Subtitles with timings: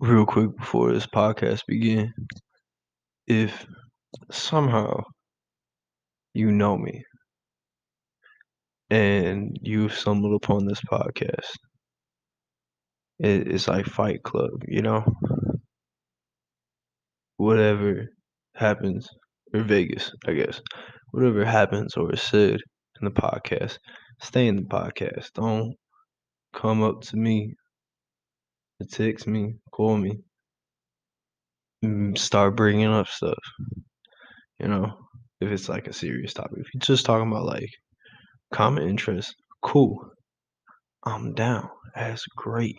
[0.00, 2.12] real quick before this podcast begin,
[3.28, 3.66] if
[4.30, 5.02] somehow
[6.34, 7.04] you know me
[8.90, 11.50] and you've stumbled upon this podcast,
[13.18, 15.04] it, it's like Fight Club, you know?
[17.38, 18.08] Whatever
[18.56, 19.08] happens,
[19.54, 20.60] or Vegas, I guess,
[21.12, 22.60] whatever happens or is said
[23.00, 23.78] in the podcast,
[24.20, 25.32] stay in the podcast.
[25.32, 25.74] Don't
[26.54, 27.54] come up to me,
[28.84, 30.18] text me, call me,
[31.84, 33.38] mm, start bringing up stuff.
[34.58, 34.92] You know,
[35.40, 36.58] if it's like a serious topic.
[36.58, 37.70] If you're just talking about like
[38.52, 40.10] common interest, cool.
[41.04, 41.68] I'm down.
[41.94, 42.78] That's great.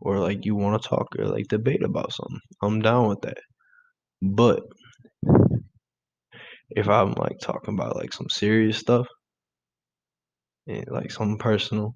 [0.00, 2.40] Or like you want to talk or like debate about something.
[2.62, 3.38] I'm down with that.
[4.22, 4.62] But
[6.70, 9.06] if I'm like talking about like some serious stuff
[10.66, 11.94] and like something personal,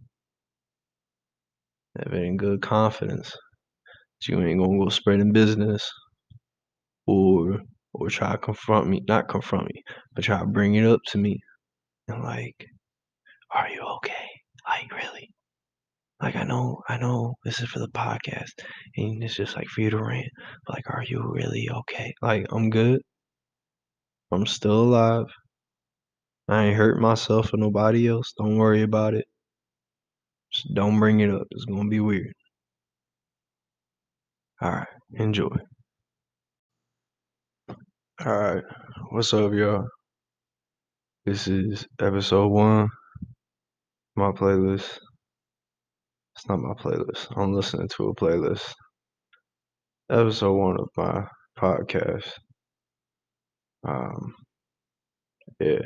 [2.05, 5.91] have any good confidence that you ain't gonna go spreading business
[7.07, 7.61] or
[7.95, 9.83] or try to confront me, not confront me,
[10.15, 11.41] but try to bring it up to me
[12.09, 12.67] and like,
[13.53, 14.29] are you okay?
[14.69, 15.31] Like really?
[16.23, 18.53] Like I know, I know this is for the podcast
[18.97, 20.29] and it's just like for you to rant,
[20.67, 22.15] but like, are you really okay?
[22.23, 23.01] Like I'm good.
[24.33, 25.27] I'm still alive.
[26.49, 28.33] I ain't hurt myself or nobody else.
[28.39, 29.27] Don't worry about it.
[30.57, 31.47] Just don't bring it up.
[31.51, 32.33] It's gonna be weird.
[34.63, 35.55] Alright, enjoy.
[38.25, 38.65] Alright,
[39.11, 39.85] what's up, y'all?
[41.27, 42.89] This is episode one.
[44.15, 44.99] My playlist.
[46.37, 47.27] It's not my playlist.
[47.37, 48.73] I'm listening to a playlist.
[50.11, 51.27] Episode one of my
[51.59, 52.31] podcast.
[53.87, 54.35] Um,
[55.61, 55.83] yeah.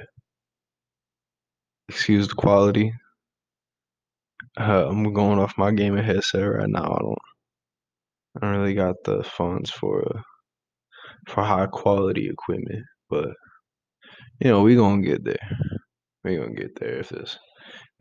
[1.88, 2.92] Excuse the quality.
[4.58, 6.84] Uh, I'm going off my gaming headset right now.
[6.84, 7.18] I don't.
[8.34, 10.22] I don't really got the funds for uh,
[11.28, 13.28] for high quality equipment, but
[14.40, 15.48] you know we gonna get there.
[16.24, 17.38] We gonna get there if this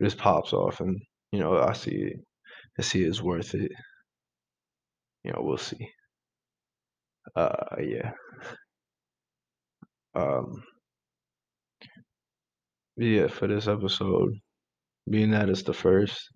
[0.00, 1.00] this pops off, and
[1.32, 2.16] you know I see it.
[2.78, 3.72] I see it's worth it.
[5.24, 5.90] You know we'll see.
[7.36, 8.12] Uh, yeah.
[10.14, 10.62] Um.
[12.96, 14.38] Yeah, for this episode,
[15.10, 16.30] being that it's the first,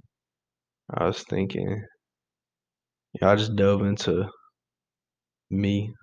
[0.88, 1.84] I was thinking,
[3.20, 4.28] yeah, I just dove into
[5.50, 5.94] me.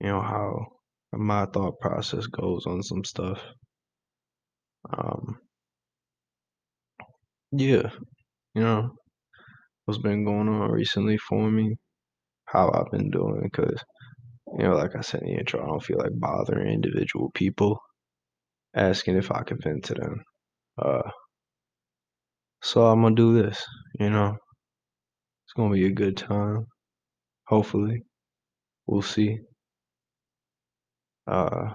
[0.00, 0.68] You know how
[1.12, 3.42] my thought process goes on some stuff.
[4.90, 5.38] Um,
[7.52, 7.90] yeah,
[8.54, 8.90] you know,
[9.84, 11.76] what's been going on recently for me,
[12.46, 13.82] how I've been doing, because,
[14.58, 17.80] you know, like I said in the intro, I don't feel like bothering individual people,
[18.74, 20.22] asking if I can vent to them.
[20.78, 21.10] Uh,
[22.66, 23.64] so I'm gonna do this,
[24.00, 24.36] you know.
[25.44, 26.66] It's gonna be a good time.
[27.46, 28.02] Hopefully.
[28.86, 29.38] We'll see.
[31.28, 31.72] Uh,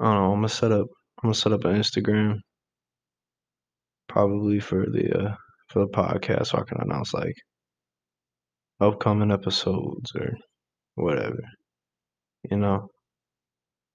[0.00, 0.32] I don't know.
[0.32, 0.86] I'm gonna set up.
[1.22, 2.40] I'm gonna set up an Instagram,
[4.08, 5.34] probably for the uh,
[5.68, 7.36] for the podcast, so I can announce like
[8.80, 10.34] upcoming episodes or
[10.96, 11.40] whatever.
[12.50, 12.88] You know,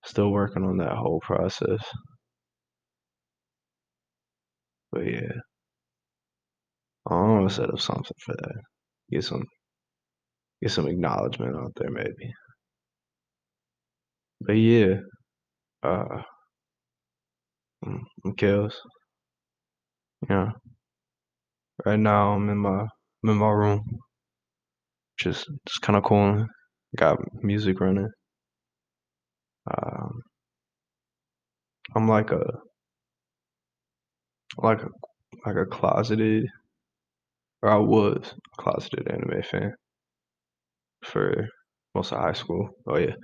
[0.06, 1.84] still working on that whole process.
[4.98, 5.30] But yeah,
[7.10, 8.56] I'm gonna set up something for that.
[9.12, 9.44] Get some
[10.62, 12.34] get some acknowledgement out there, maybe.
[14.42, 15.02] But yeah,
[15.84, 16.24] uh,
[18.38, 18.76] Kels.
[20.30, 20.52] Yeah.
[21.86, 22.82] Right now I'm in my
[23.24, 23.84] I'm in my room.
[25.20, 26.48] Just just kinda cool.
[26.98, 28.10] Got music running.
[29.68, 30.24] Um
[31.96, 32.44] I'm like a
[34.58, 34.82] like
[35.46, 36.48] like a closeted
[37.62, 39.76] or I was a closeted anime fan
[41.04, 41.48] for
[41.96, 42.70] most of high school.
[42.88, 43.16] Oh yeah,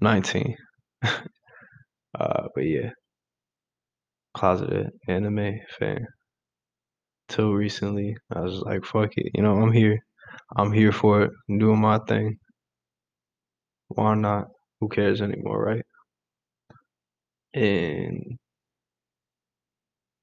[0.00, 0.56] 19.
[1.02, 2.90] uh, but yeah,
[4.34, 6.06] closeted anime fan.
[7.26, 9.98] Till recently, I was like, fuck it, you know, I'm here.
[10.56, 11.32] I'm here for it.
[11.48, 12.38] I'm doing my thing.
[13.90, 14.48] Why not?
[14.80, 15.86] Who cares anymore, right?
[17.54, 18.38] And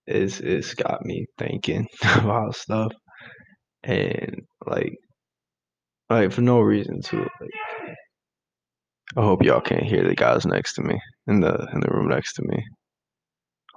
[0.09, 2.91] it's it's got me thinking about stuff
[3.83, 4.93] and like
[6.09, 7.27] like for no reason too.
[7.41, 7.51] Like,
[9.17, 12.09] I hope y'all can't hear the guys next to me in the in the room
[12.09, 12.63] next to me.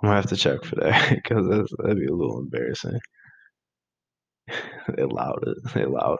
[0.02, 2.99] I'm gonna have to check for that because that'd be a little embarrassing.
[4.96, 5.44] they loud.
[5.46, 5.58] it.
[5.75, 6.19] They loud.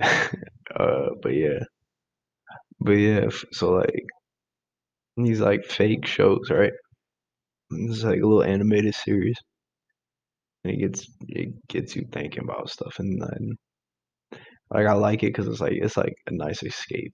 [0.00, 1.60] uh, but yeah,
[2.80, 3.28] but yeah.
[3.52, 4.04] So like
[5.16, 6.72] these like fake shows, right?
[7.70, 9.36] Is like a little animated series,
[10.64, 13.56] and it gets it gets you thinking about stuff, and then
[14.70, 17.12] like I like it because it's like it's like a nice escape.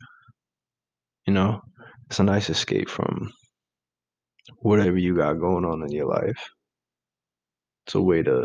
[1.26, 1.60] You know,
[2.06, 3.30] it's a nice escape from
[4.58, 6.42] whatever you got going on in your life.
[7.86, 8.44] It's a way to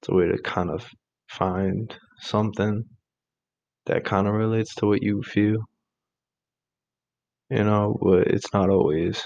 [0.00, 0.86] it's a way to kind of
[1.28, 2.84] find something
[3.86, 5.58] that kind of relates to what you feel.
[7.50, 9.22] You know, but it's not always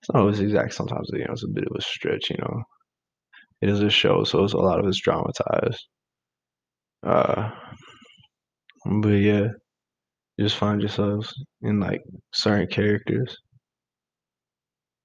[0.00, 0.74] it's not always exact.
[0.74, 2.30] Sometimes you know it's a bit of a stretch.
[2.30, 2.62] You know,
[3.62, 5.86] it is a show, so it's a lot of it's dramatized.
[7.02, 7.50] Uh,
[9.00, 9.48] but yeah,
[10.40, 11.32] just find yourselves
[11.62, 12.02] in like
[12.34, 13.36] certain characters,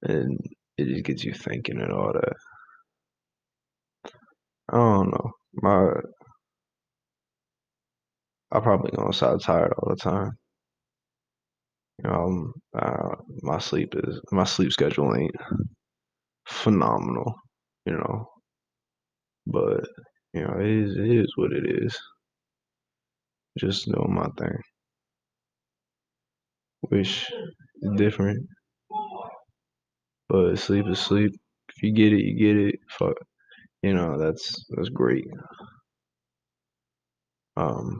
[0.03, 0.39] and
[0.77, 2.33] it just gets you thinking and all that.
[4.69, 5.31] I don't know.
[5.53, 5.91] My
[8.51, 10.39] I probably gonna sound tired all the time.
[12.03, 15.35] Know, uh, my sleep is my sleep schedule ain't
[16.47, 17.35] phenomenal.
[17.85, 18.29] You know,
[19.47, 19.87] but
[20.33, 21.97] you know it is it is what it is.
[23.57, 24.61] Just doing my thing.
[26.89, 27.29] Wish
[27.97, 28.47] different,
[30.29, 31.31] but sleep is sleep.
[31.69, 32.79] If you get it, you get it.
[32.89, 33.15] Fuck,
[33.83, 35.25] you know that's that's great.
[37.57, 37.99] Um,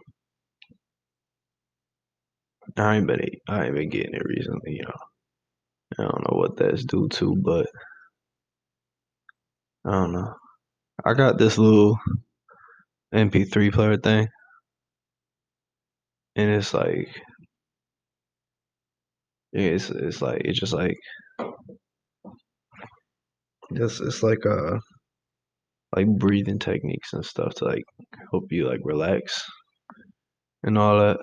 [2.77, 4.93] I ain't been I ain't been getting it recently, you know.
[5.99, 7.67] I don't know what that's due to, but
[9.85, 10.33] I don't know.
[11.05, 11.97] I got this little
[13.13, 14.27] MP3 player thing,
[16.35, 17.09] and it's like
[19.53, 20.97] it's it's like it's just like
[23.71, 24.77] it's it's like uh
[25.95, 27.83] like breathing techniques and stuff to like
[28.31, 29.43] help you like relax
[30.63, 31.17] and all that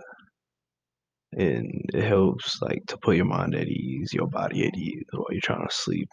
[1.33, 5.27] and it helps like to put your mind at ease, your body at ease while
[5.31, 6.09] you're trying to sleep.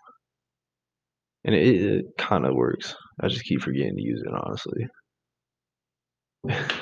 [1.43, 2.95] And it, it kind of works.
[3.19, 4.87] I just keep forgetting to use it, honestly.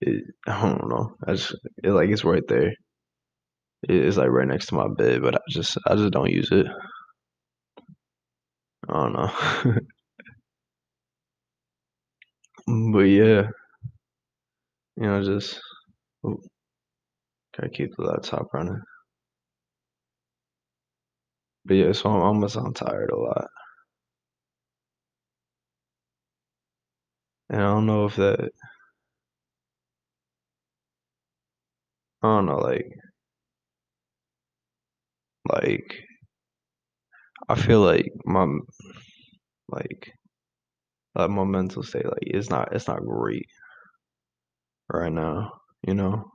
[0.00, 1.14] it, I don't know.
[1.26, 2.72] I just it like it's right there.
[3.82, 6.66] It's like right next to my bed, but I just I just don't use it.
[8.88, 9.30] I don't know.
[12.92, 13.48] but yeah,
[14.96, 15.60] you know, just
[17.58, 18.80] gotta keep the laptop running.
[21.64, 23.48] But yeah, so I'm almost I'm tired a lot.
[27.50, 28.52] And I don't know if that
[32.22, 32.94] I don't know, like
[35.48, 36.04] like
[37.48, 38.46] I feel like my
[39.68, 40.12] like
[41.14, 43.46] like my mental state like it's not it's not great
[44.92, 46.30] right now, you know.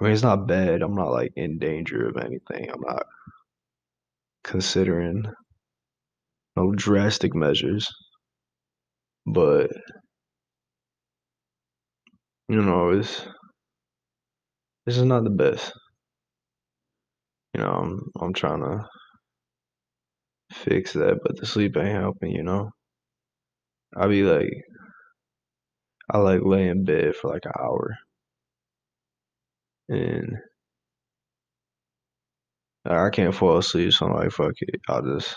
[0.00, 0.82] I mean it's not bad.
[0.82, 2.70] I'm not like in danger of anything.
[2.70, 3.06] I'm not
[4.44, 5.24] considering
[6.56, 7.88] no drastic measures.
[9.26, 9.70] But
[12.48, 13.26] you know, it's
[14.86, 15.72] this is not the best.
[17.54, 18.86] You know, I'm I'm trying to
[20.52, 22.70] fix that, but the sleep ain't helping, you know.
[23.96, 24.52] I be like
[26.10, 27.96] I like lay in bed for like an hour.
[29.88, 30.36] And
[32.86, 34.80] I can't fall asleep, so I'm like, fuck it.
[34.88, 35.36] I'll just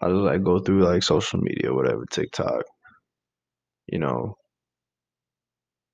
[0.00, 2.62] I'll just like go through like social media, whatever, TikTok,
[3.86, 4.36] you know,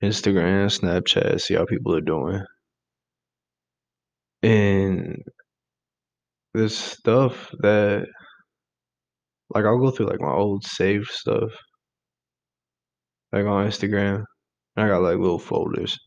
[0.02, 2.42] Instagram, Snapchat, see how people are doing.
[4.42, 5.22] And
[6.54, 8.06] this stuff that
[9.54, 11.52] like I'll go through like my old save stuff.
[13.32, 14.24] Like on Instagram.
[14.80, 15.98] I got like little folders.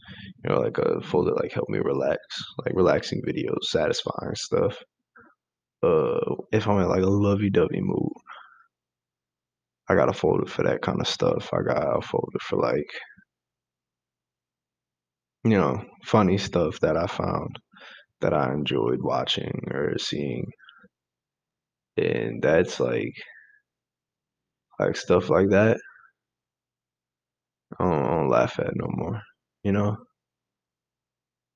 [0.43, 2.19] You know, like a folder like help me relax.
[2.65, 4.77] Like relaxing videos, satisfying stuff.
[5.83, 8.11] Uh if I'm in like a lovey dovey mood.
[9.89, 11.49] I got a folder for that kind of stuff.
[11.53, 12.91] I got a folder for like
[15.45, 17.57] you know, funny stuff that I found
[18.21, 20.51] that I enjoyed watching or seeing.
[21.97, 23.13] And that's like
[24.79, 25.77] like stuff like that.
[27.79, 29.21] I don't, I don't laugh at no more,
[29.63, 29.97] you know?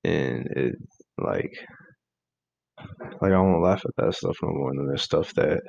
[0.03, 0.75] And it
[1.17, 1.51] like
[3.21, 5.59] like I don't laugh at that stuff no more than there's stuff that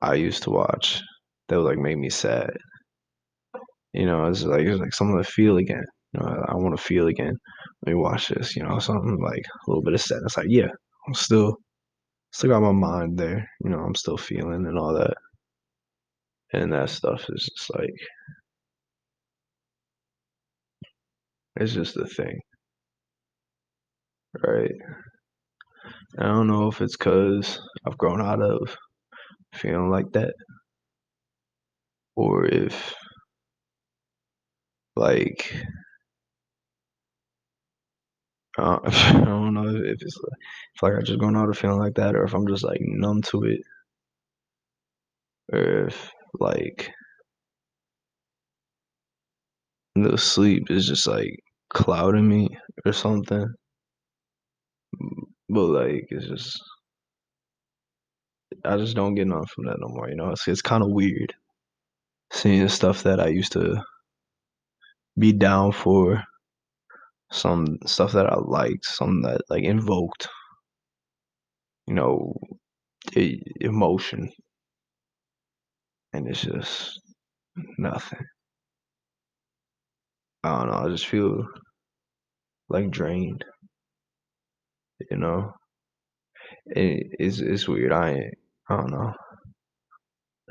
[0.00, 1.00] I used to watch
[1.48, 2.50] that would like make me sad.
[3.92, 5.84] You know, it's like it's like something to feel again.
[6.12, 7.36] You know, I want to feel again.
[7.86, 8.56] Let me watch this.
[8.56, 10.36] You know, something like a little bit of sadness.
[10.36, 10.68] Like, yeah,
[11.06, 11.56] I'm still
[12.32, 13.48] still got my mind there.
[13.64, 15.14] You know, I'm still feeling and all that.
[16.52, 17.94] And that stuff is just like
[21.56, 22.40] it's just a thing.
[24.42, 24.72] Right.
[26.18, 28.76] I don't know if it's because I've grown out of
[29.54, 30.34] feeling like that
[32.16, 32.94] or if
[34.96, 35.52] like
[38.58, 40.16] I don't know if it's
[40.74, 42.80] if like I just grown out of feeling like that or if I'm just like
[42.80, 43.60] numb to it
[45.52, 46.90] or if like
[49.94, 51.38] the sleep is just like
[51.70, 52.48] clouding me
[52.86, 53.46] or something.
[55.48, 56.60] But like it's just
[58.64, 60.30] I just don't get none from that no more, you know.
[60.30, 61.34] It's it's kind of weird
[62.32, 63.82] seeing stuff that I used to
[65.18, 66.22] be down for,
[67.32, 70.28] some stuff that I liked, some that like invoked,
[71.86, 72.34] you know,
[73.60, 74.30] emotion,
[76.12, 77.00] and it's just
[77.78, 78.24] nothing.
[80.44, 80.86] I don't know.
[80.86, 81.46] I just feel
[82.68, 83.44] like drained,
[85.10, 85.54] you know.
[86.66, 87.92] It, it's it's weird.
[87.92, 88.34] I ain't,
[88.68, 89.12] I don't know.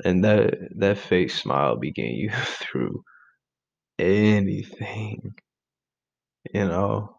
[0.04, 2.30] And that that fake smile be getting you
[2.60, 3.02] through
[3.98, 5.34] anything,
[6.54, 7.16] you know.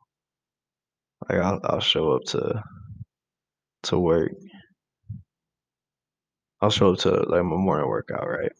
[1.29, 2.63] Like I'll I'll show up to
[3.83, 4.31] to work.
[6.61, 8.51] I'll show up to like my morning workout, right?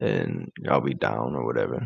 [0.00, 1.84] And I'll be down or whatever.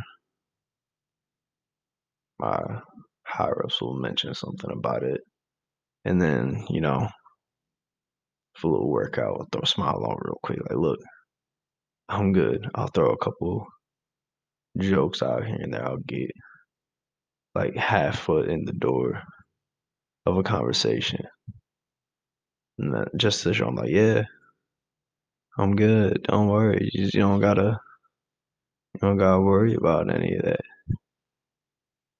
[2.40, 2.80] My
[3.25, 5.21] higher ups will mention something about it.
[6.04, 7.09] And then, you know,
[8.57, 10.59] for a little workout, I'll throw a smile on real quick.
[10.61, 11.00] Like, look,
[12.09, 12.66] I'm good.
[12.75, 13.66] I'll throw a couple
[14.78, 15.85] jokes out here and there.
[15.87, 16.30] I'll get
[17.54, 19.23] like half foot in the door
[20.26, 21.25] of a conversation.
[22.78, 24.23] And that, just to show I'm like, yeah,
[25.59, 26.23] I'm good.
[26.28, 26.88] Don't worry.
[26.92, 27.78] You, just, you don't gotta
[28.95, 30.61] you don't gotta worry about any of that.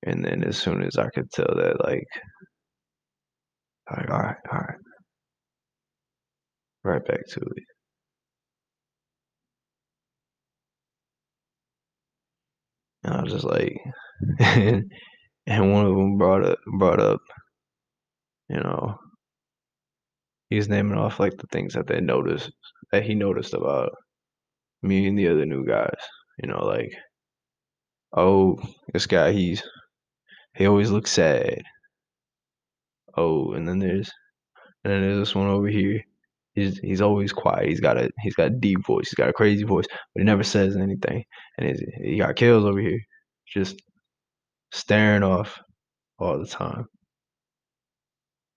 [0.05, 2.07] And then as soon as I could tell that like
[3.90, 4.78] like all right, all right.
[6.83, 7.64] Right back to it.
[13.05, 13.76] And I was just like
[14.40, 14.90] and,
[15.47, 17.21] one of them brought up brought up,
[18.49, 18.99] you know,
[20.50, 22.50] he's naming off like the things that they noticed
[22.93, 23.93] that he noticed about
[24.83, 26.00] me and the other new guys.
[26.43, 26.93] You know, like,
[28.17, 28.59] oh,
[28.93, 29.62] this guy, he's
[30.55, 31.62] he always looks sad.
[33.17, 34.11] Oh, and then there's
[34.85, 36.02] and then there's this one over here.
[36.55, 37.69] He's he's always quiet.
[37.69, 39.09] He's got a he's got a deep voice.
[39.09, 41.25] He's got a crazy voice, but he never says anything.
[41.59, 43.00] And he's, he got kills over here,
[43.47, 43.81] just
[44.73, 45.59] staring off
[46.19, 46.87] all the time.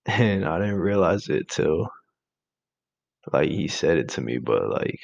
[0.07, 1.87] And I didn't realize it till
[3.33, 4.99] like he said it to me, but like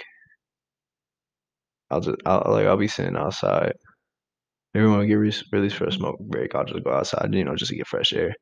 [1.89, 3.73] I'll just I'll like I'll be sitting outside.
[4.85, 7.55] When I get re- released for a smoke break, I'll just go outside, you know,
[7.55, 8.33] just to get fresh air.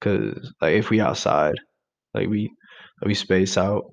[0.00, 1.54] Cause like if we outside,
[2.14, 2.50] like we
[3.04, 3.84] we space out,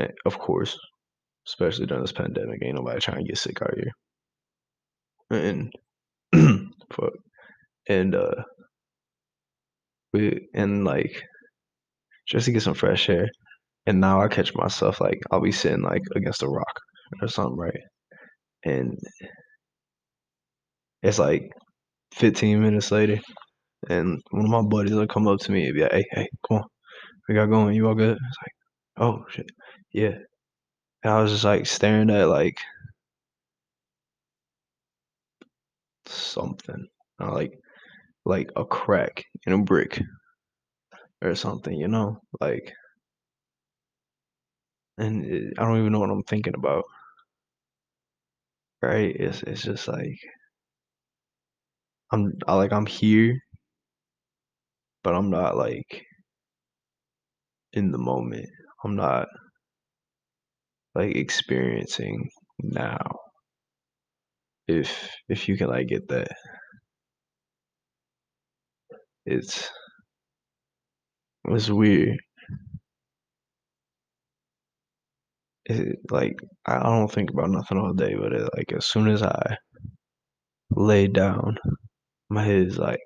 [0.00, 0.78] eh, of course,
[1.48, 3.92] especially during this pandemic, ain't nobody trying to get sick out here.
[5.30, 5.72] And
[6.92, 7.12] fuck,
[7.88, 8.44] and uh,
[10.12, 11.22] we and like
[12.26, 13.28] just to get some fresh air.
[13.86, 16.80] And now I catch myself like I'll be sitting like against a rock
[17.22, 17.80] or something, right?
[18.64, 18.98] And
[21.04, 21.52] it's like
[22.14, 23.20] 15 minutes later,
[23.90, 26.28] and one of my buddies will come up to me and be like, "Hey, hey,
[26.48, 26.64] come on,
[27.28, 27.74] we got going.
[27.76, 28.54] You all good?" It's like,
[29.08, 29.50] "Oh shit,
[29.92, 30.16] yeah."
[31.04, 32.58] And I was just like staring at like
[36.06, 36.86] something,
[37.20, 37.52] uh, like
[38.26, 40.00] like a crack in a brick
[41.22, 42.72] or something, you know, like.
[44.98, 46.84] And it, I don't even know what I'm thinking about.
[48.82, 49.16] Right?
[49.16, 50.18] It's it's just like
[52.14, 53.38] I'm I, like I'm here,
[55.02, 56.04] but I'm not like
[57.72, 58.48] in the moment.
[58.84, 59.26] I'm not
[60.94, 62.28] like experiencing
[62.60, 63.04] now.
[64.68, 66.28] If if you can like get that.
[69.26, 69.68] It's
[71.46, 72.18] it's weird.
[75.66, 79.22] It, like I don't think about nothing all day, but it, like as soon as
[79.22, 79.56] I
[80.70, 81.58] lay down,
[82.34, 83.00] my head is like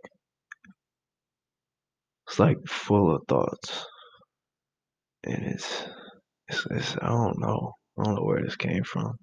[2.28, 3.84] it's like full of thoughts,
[5.24, 5.84] and it's
[6.48, 9.16] it's, it's I don't know I don't know where this came from.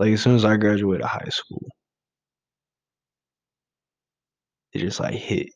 [0.00, 1.66] Like as soon as I graduated high school,
[4.72, 5.48] it just like hit.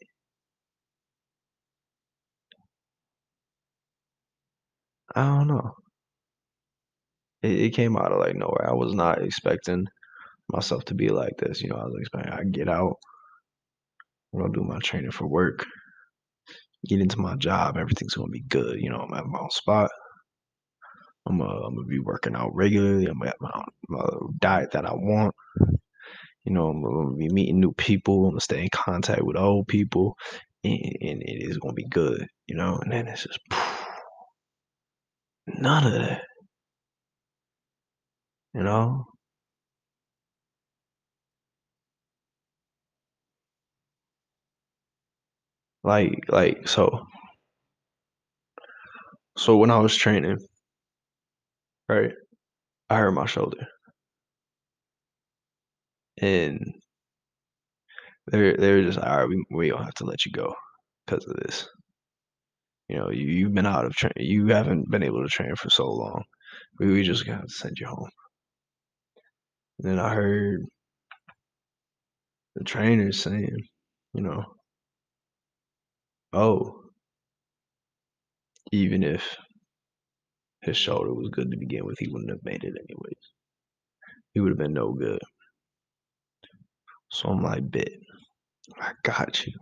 [5.14, 5.75] I don't know.
[7.42, 8.69] It, it came out of like nowhere.
[8.69, 9.87] I was not expecting
[10.52, 11.62] myself to be like this.
[11.62, 12.97] You know, I was expecting I get out,
[14.33, 15.67] I'm gonna do my training for work,
[16.89, 18.81] get into my job, everything's gonna be good.
[18.81, 19.91] You know, I'm at my own spot.
[21.27, 23.07] I'm, I'm gonna be working out regularly.
[23.07, 24.07] I'm gonna have my, my
[24.41, 25.35] diet that I want.
[26.45, 28.25] You know, I'm gonna be meeting new people.
[28.25, 30.17] I'm gonna stay in contact with old people,
[30.65, 32.27] and, and it is gonna be good.
[32.47, 33.41] You know, and then it's just
[35.47, 36.23] none of that.
[38.55, 39.07] You know,
[45.85, 47.07] like like so.
[49.37, 50.39] So when I was training,
[51.89, 52.13] right,
[52.91, 53.67] I hurt my shoulder,
[56.21, 56.75] and
[58.27, 59.29] they're they're just all right.
[59.29, 60.55] We we don't have to let you go
[61.07, 61.69] because of this.
[62.89, 64.13] You know, you you've been out of train.
[64.17, 66.25] You haven't been able to train for so long.
[66.79, 68.11] We we just to send you home.
[69.79, 70.67] And then I heard
[72.55, 73.57] the trainer saying,
[74.15, 74.45] you know,
[76.33, 76.83] oh,
[78.73, 79.37] even if
[80.63, 83.23] his shoulder was good to begin with, he wouldn't have made it anyways.
[84.35, 85.21] He would have been no good.
[87.11, 87.89] So I'm like, bet,
[88.81, 89.53] I got you.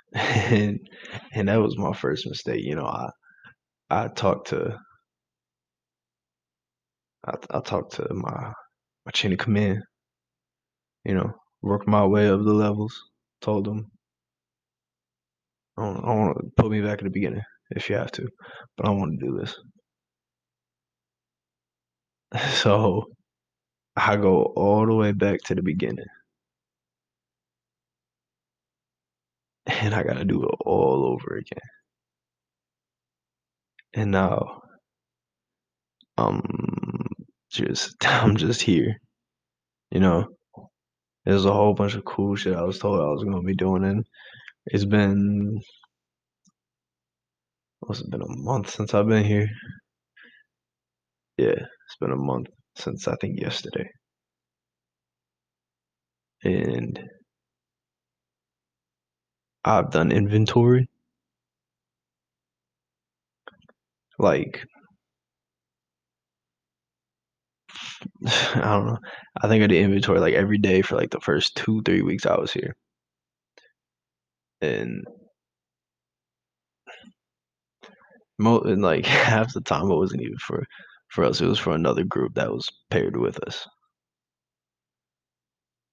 [0.14, 0.78] and
[1.32, 2.64] and that was my first mistake.
[2.64, 3.10] You know, I
[3.90, 4.78] I talked to
[7.26, 8.52] I, I talked to my
[9.06, 9.82] my chain of command.
[11.04, 12.94] You know, worked my way up the levels.
[13.40, 13.90] Told them,
[15.78, 18.28] I don't, I want to put me back at the beginning if you have to,
[18.76, 19.56] but I want to do this.
[22.62, 23.04] So
[23.96, 26.06] I go all the way back to the beginning.
[29.66, 31.58] And I gotta do it all over again.
[33.94, 34.62] And now
[36.18, 36.42] I'm
[37.50, 38.96] just I'm just here.
[39.90, 40.26] You know,
[41.24, 43.84] there's a whole bunch of cool shit I was told I was gonna be doing
[43.84, 44.04] and
[44.66, 45.62] it's been oh,
[47.80, 49.48] what's it been a month since I've been here?
[51.38, 53.88] Yeah, it's been a month since I think yesterday.
[56.44, 56.98] And
[59.64, 60.88] I've done inventory.
[64.18, 64.64] Like
[68.26, 68.98] I don't know.
[69.42, 72.26] I think I did inventory like every day for like the first two, three weeks
[72.26, 72.76] I was here.
[74.60, 75.04] And
[78.38, 80.64] mo and like half the time it wasn't even for
[81.08, 83.66] for us, it was for another group that was paired with us.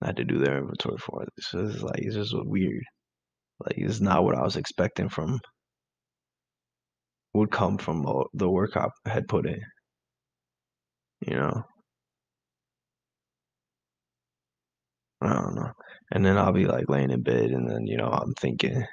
[0.02, 1.30] I had to do their inventory for us.
[1.40, 2.84] So it's like it's just weird.
[3.66, 5.40] Like it's not what I was expecting from
[7.34, 9.62] would come from the work I had put in.
[11.28, 11.64] You know.
[15.26, 15.72] I don't know.
[16.12, 18.86] And then I'll be like laying in bed, and then you know I'm thinking.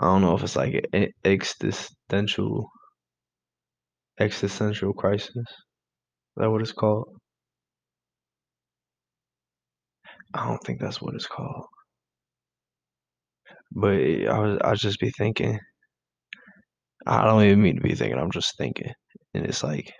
[0.00, 2.70] I don't know if it's like an existential
[4.20, 5.36] existential crisis.
[5.36, 5.44] Is
[6.36, 7.08] that what it's called?
[10.34, 11.66] I don't think that's what it's called.
[13.72, 15.58] But I was I just be thinking.
[17.06, 18.18] I don't even mean to be thinking.
[18.18, 18.92] I'm just thinking,
[19.34, 19.92] and it's like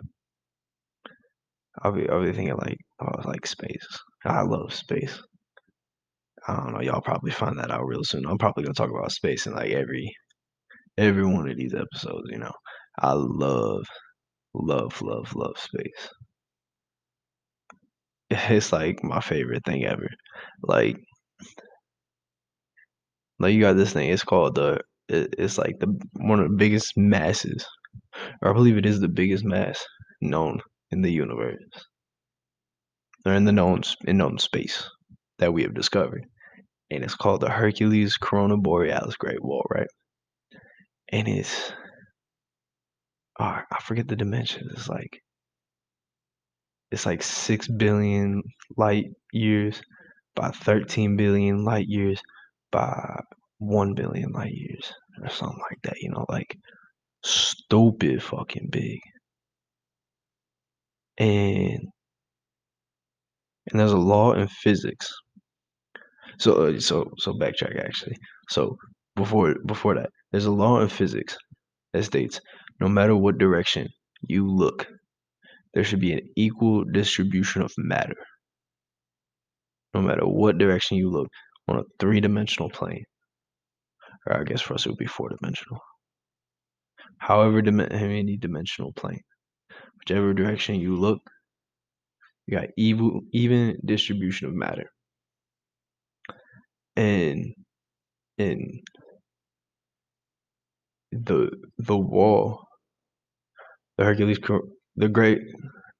[1.83, 3.87] I'll be I'll be thinking like oh like space.
[4.25, 5.21] I love space.
[6.47, 6.81] I don't know.
[6.81, 8.27] Y'all probably find that out real soon.
[8.27, 10.15] I'm probably gonna talk about space in like every
[10.99, 12.31] every one of these episodes.
[12.31, 12.53] You know,
[13.01, 13.85] I love
[14.55, 16.09] love love love space.
[18.31, 20.09] It's like my favorite thing ever.
[20.63, 20.97] Like
[23.39, 24.11] like you got this thing.
[24.11, 24.81] It's called the.
[25.09, 27.67] It, it's like the one of the biggest masses,
[28.43, 29.85] or I believe it is the biggest mass
[30.23, 30.61] known
[30.95, 31.59] in the universe,
[33.27, 34.89] or in the known in known space
[35.39, 36.25] that we have discovered,
[36.91, 39.89] and it's called the Hercules Corona Borealis Great Wall, right?
[41.11, 41.73] And it's,
[43.41, 44.73] oh, I forget the dimensions.
[44.73, 45.21] It's like
[46.91, 48.43] it's like six billion
[48.77, 49.83] light years
[50.37, 52.21] by 13 billion light years
[52.71, 53.21] by
[53.59, 56.57] 1 billion light years or something like that, you know, like
[57.25, 59.01] stupid fucking big.
[61.19, 61.81] And
[63.71, 65.09] and there's a law in physics.
[66.39, 68.17] So uh, so so backtrack actually.
[68.49, 68.77] So
[69.17, 71.37] before before that, there's a law in physics
[71.93, 72.41] that states
[72.81, 73.89] no matter what direction
[74.23, 74.87] you look,
[75.75, 78.17] there should be an equal distribution of matter.
[79.95, 81.29] No matter what direction you look
[81.69, 83.05] on a three-dimensional plane.
[84.27, 85.79] Or I guess for us it would be four-dimensional.
[87.19, 89.21] However many dimensional plane.
[90.07, 91.21] Whichever direction you look,
[92.47, 94.91] you got even even distribution of matter.
[96.97, 97.55] And
[98.39, 98.81] and
[101.13, 102.67] the the wall,
[103.99, 104.39] the Hercules,
[104.97, 105.41] the great,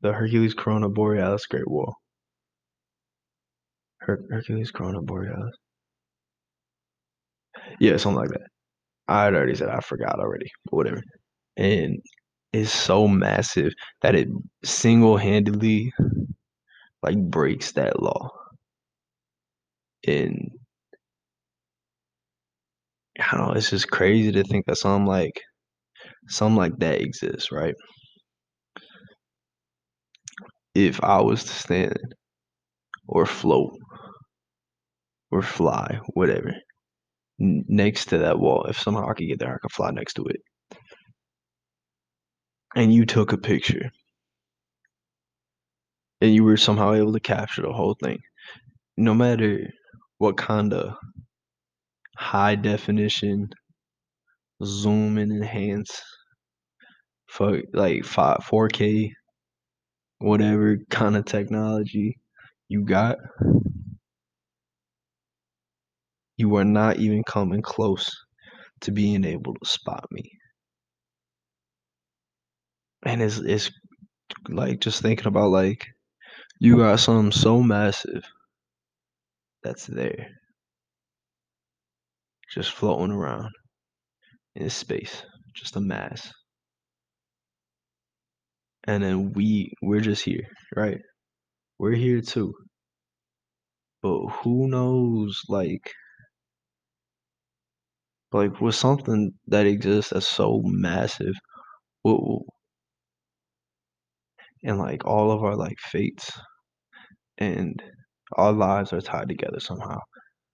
[0.03, 1.95] the Hercules Corona Borealis Great Wall.
[4.01, 5.57] Her, Hercules Corona Borealis.
[7.81, 8.49] Yeah, something like that.
[9.09, 11.03] I already said I forgot already, but whatever.
[11.57, 11.99] And
[12.55, 14.29] it's so massive that it
[14.65, 15.93] single-handedly
[17.03, 18.31] like breaks that law.
[20.07, 20.51] And
[23.19, 25.41] I don't know, it's just crazy to think that something like
[26.29, 27.75] something like that exists, right?
[30.77, 32.15] If I was to stand
[33.09, 33.79] or float
[35.31, 36.55] or fly, whatever,
[37.39, 40.25] next to that wall, if somehow I could get there, I could fly next to
[40.27, 40.41] it.
[42.77, 43.91] And you took a picture
[46.21, 48.21] and you were somehow able to capture the whole thing,
[48.97, 49.71] no matter
[50.19, 50.95] what kind of
[52.17, 53.49] high definition
[54.65, 56.03] zoom and enhance
[57.73, 59.11] like five, 4K,
[60.19, 62.19] whatever kind of technology
[62.69, 63.19] you got,
[66.37, 68.09] you are not even coming close
[68.81, 70.31] to being able to spot me.
[73.05, 73.71] And it's it's
[74.49, 75.87] like just thinking about like
[76.61, 78.25] you got something so massive
[79.63, 80.29] that's there.
[82.53, 83.51] Just floating around
[84.57, 85.23] in space.
[85.55, 86.31] Just a mass.
[88.87, 91.01] And then we we're just here, right?
[91.79, 92.55] We're here too.
[94.03, 95.93] But who knows like
[98.33, 101.35] like with something that exists that's so massive
[102.03, 102.43] what,
[104.65, 106.31] and like all of our like fates
[107.39, 107.83] and
[108.33, 109.99] our lives are tied together somehow.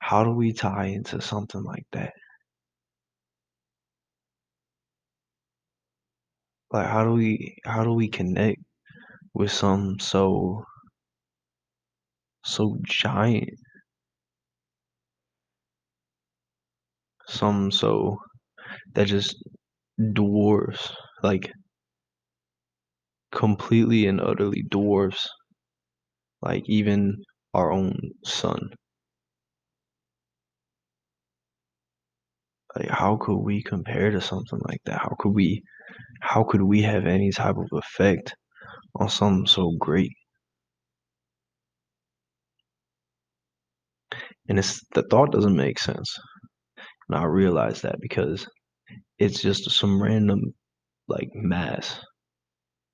[0.00, 2.12] How do we tie into something like that?
[6.72, 8.60] Like how do we how do we connect
[9.34, 10.64] with some so
[12.44, 13.58] so giant?
[17.28, 18.18] Some so
[18.94, 19.36] that just
[20.14, 20.92] dwarfs
[21.22, 21.52] like
[23.32, 25.28] completely and utterly dwarfs
[26.42, 27.22] like even
[27.54, 28.70] our own sun.
[32.76, 34.98] Like how could we compare to something like that?
[34.98, 35.62] How could we
[36.20, 38.34] how could we have any type of effect
[38.96, 40.12] on something so great?
[44.48, 46.18] And it's the thought doesn't make sense.
[47.08, 48.46] And i realize that because
[49.18, 50.54] it's just some random
[51.08, 52.00] like mass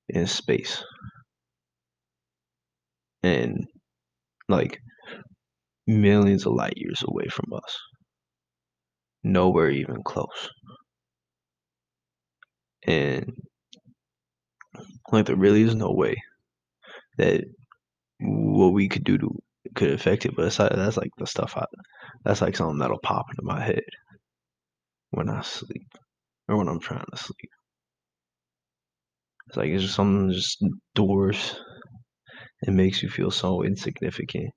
[0.08, 0.82] in space.
[3.22, 3.66] And
[4.48, 4.80] like
[5.86, 7.78] millions of light years away from us.
[9.24, 10.50] Nowhere even close.
[12.86, 13.32] And
[15.10, 16.16] like there really is no way
[17.18, 17.44] that
[18.20, 19.30] what we could do to
[19.74, 21.64] could affect it but that's like, that's like the stuff i
[22.24, 23.82] that's like something that'll pop into my head
[25.10, 25.88] when i sleep
[26.48, 27.50] or when i'm trying to sleep
[29.46, 31.56] it's like it's just something just doors.
[32.62, 34.50] It makes you feel so insignificant.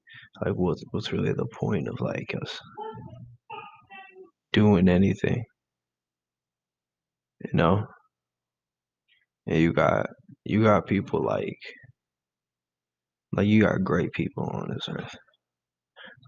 [0.44, 2.60] Like what's what's really the point of like us
[4.54, 5.44] doing anything?
[7.44, 7.86] You know?
[9.48, 10.08] And you got
[10.46, 11.60] you got people like
[13.34, 15.16] like you got great people on this earth.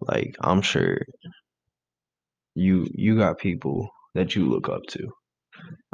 [0.01, 0.97] Like i'm sure
[2.55, 5.07] you you got people that you look up to.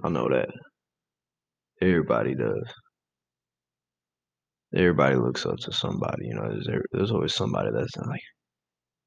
[0.03, 0.49] I know that
[1.81, 2.63] everybody does.
[4.75, 8.21] Everybody looks up to somebody you know there's, there's always somebody that's like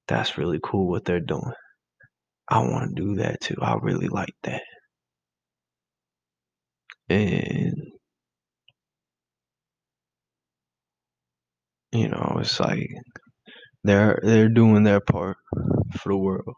[0.09, 1.53] that's really cool what they're doing.
[2.49, 3.57] I want to do that too.
[3.63, 4.63] I really like that.
[7.09, 7.75] And
[11.93, 12.89] you know it's like
[13.85, 15.37] they're they're doing their part
[15.99, 16.55] for the world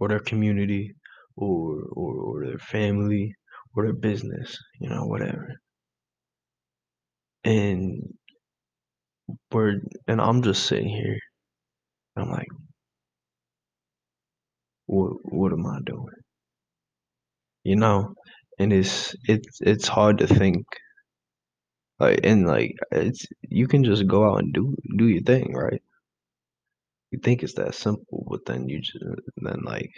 [0.00, 0.94] or their community
[1.36, 3.34] or or, or their family
[3.76, 5.48] or their business you know whatever.
[7.44, 8.02] And
[9.52, 11.18] we're and i'm just sitting here
[12.16, 12.48] i'm like
[14.86, 16.06] what what am i doing?
[17.64, 18.14] You know?
[18.58, 20.66] And it's it's it's hard to think
[22.00, 25.82] like and like it's you can just go out and do do your thing right?
[27.12, 28.98] You think it's that simple but then you just
[29.38, 29.90] then like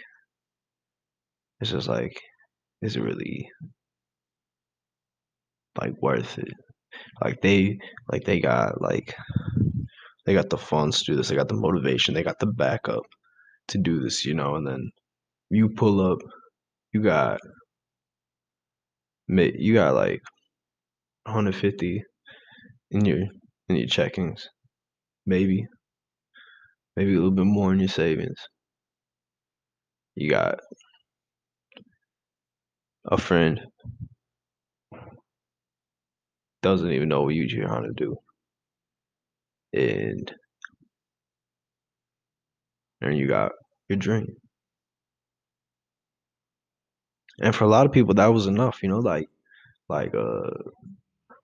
[1.61, 2.17] it's just like
[2.83, 3.49] is really
[5.79, 6.53] like worth it
[7.21, 7.77] like they
[8.11, 9.15] like they got like
[10.25, 13.03] they got the funds to do this they got the motivation they got the backup
[13.67, 14.89] to do this you know and then
[15.49, 16.19] you pull up
[16.93, 17.39] you got
[19.27, 20.21] you got like
[21.25, 22.03] 150
[22.91, 23.19] in your
[23.69, 24.41] in your checkings,
[25.25, 25.65] maybe,
[26.95, 28.37] maybe a little bit more in your savings.
[30.15, 30.59] You got
[33.05, 33.61] a friend
[36.63, 38.17] doesn't even know what you're trying to do,
[39.73, 40.33] and
[43.01, 43.51] and you got
[43.89, 44.35] your dream.
[47.39, 49.27] And for a lot of people, that was enough, you know, like
[49.89, 50.49] like uh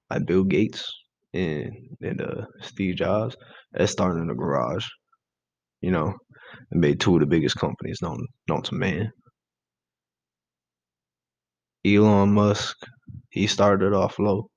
[0.10, 0.84] like Bill Gates
[1.34, 3.36] and and uh Steve Jobs.
[3.74, 4.88] That started in a garage,
[5.82, 6.14] you know,
[6.72, 9.12] and made two of the biggest companies known known to man.
[11.86, 12.78] Elon Musk,
[13.30, 14.50] he started off low.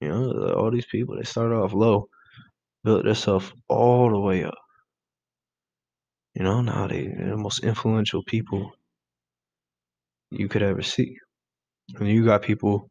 [0.00, 2.08] You know, all these people they started off low,
[2.84, 4.58] built themselves all the way up.
[6.34, 8.70] You know, now they, they're the most influential people
[10.30, 11.16] you could ever see.
[11.98, 12.88] And you got people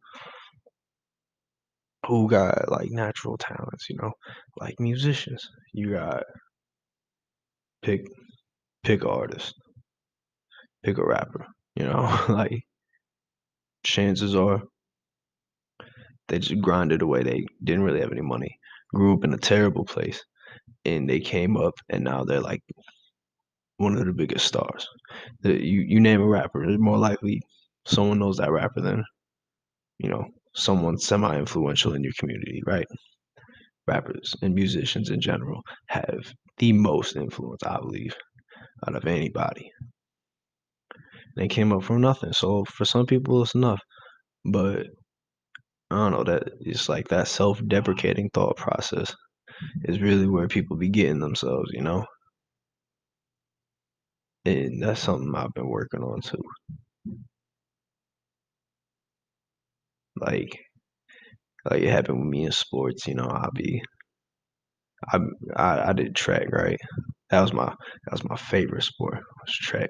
[2.08, 4.12] who got like natural talents, you know,
[4.60, 5.48] like musicians.
[5.74, 6.24] You got
[7.84, 8.06] pick
[8.84, 9.54] pick artist,
[10.84, 11.46] pick a rapper,
[11.78, 12.64] you know, like
[13.84, 14.62] chances are
[16.28, 17.24] they just grinded away.
[17.24, 18.58] They didn't really have any money,
[18.94, 20.24] grew up in a terrible place,
[20.86, 22.64] and they came up and now they're like
[23.78, 24.88] one of the biggest stars.
[25.42, 27.42] The, You you name a rapper, it's more likely
[27.86, 29.04] someone knows that rapper than
[30.00, 32.88] you know someone semi-influential in your community, right?
[33.88, 38.16] Rappers and musicians in general have the most influence, I believe,
[38.88, 39.72] out of anybody.
[41.38, 43.80] They came up from nothing, so for some people it's enough,
[44.46, 44.88] but
[45.92, 49.14] I don't know that it's like that self-deprecating thought process
[49.86, 52.06] is really where people be getting themselves, you know.
[54.46, 56.42] And that's something I've been working on too.
[60.18, 60.66] Like,
[61.70, 63.08] like it happened with me in sports.
[63.08, 63.82] You know, I'll be,
[65.14, 65.20] I,
[65.56, 66.80] I, I did track, right?
[67.30, 69.20] That was my, that was my favorite sport.
[69.42, 69.90] Was track,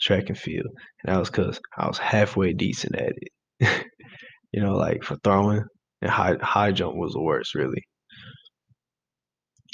[0.00, 0.66] track and field,
[1.04, 3.86] and that was cause I was halfway decent at it.
[4.52, 5.64] you know, like for throwing
[6.02, 7.82] and high high jump was the worst, really,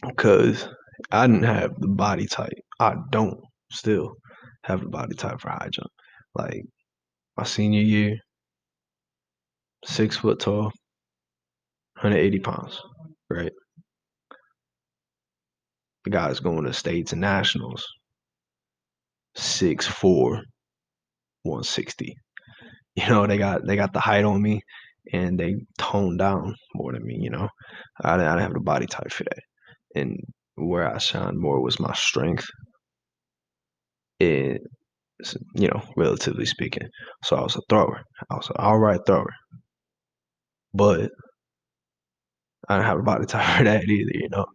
[0.06, 0.68] because
[1.10, 2.52] I didn't have the body type.
[2.80, 3.38] I don't
[3.70, 4.14] still
[4.64, 5.90] have the body type for high jump.
[6.34, 6.62] Like
[7.36, 8.16] my senior year,
[9.84, 10.72] six foot tall,
[11.96, 12.80] 180 pounds,
[13.30, 13.52] right?
[16.04, 17.86] The guy's going to states and nationals,
[19.36, 20.42] six four,
[21.42, 22.14] 160.
[22.96, 24.62] You know, they got they got the height on me
[25.12, 27.48] and they toned down more than me, you know.
[28.02, 29.42] I didn't, I didn't have the body type for that.
[29.94, 30.18] And
[30.56, 32.46] where I shined more was my strength.
[34.20, 34.60] And
[35.54, 36.88] you know, relatively speaking.
[37.24, 38.02] So I was a thrower.
[38.30, 39.32] I was an all right thrower.
[40.72, 41.10] But
[42.68, 44.46] I don't have a body type for that either, you know.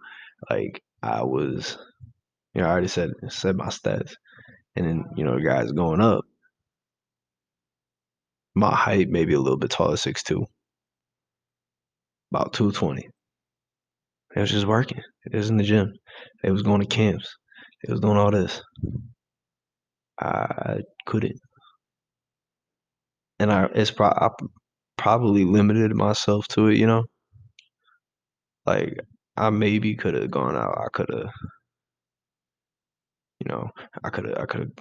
[0.49, 1.77] Like I was,
[2.53, 4.13] you know, I already said said my stats,
[4.79, 6.25] and then you know, guys going up.
[8.55, 10.45] My height maybe a little bit taller, six two,
[12.31, 13.07] about two twenty.
[14.35, 15.01] It was just working.
[15.25, 15.93] It was in the gym.
[16.43, 17.29] It was going to camps.
[17.83, 18.61] It was doing all this.
[20.21, 21.39] I couldn't,
[23.39, 24.29] and I it's pro- I
[24.97, 27.05] probably limited myself to it, you know.
[28.65, 28.99] Like
[29.37, 30.77] I maybe could have gone out.
[30.77, 31.29] I could have,
[33.39, 33.69] you know,
[34.03, 34.71] I could have, I could have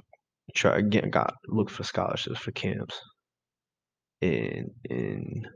[0.54, 3.00] tried again, got look for scholarships for camps,
[4.22, 5.48] and and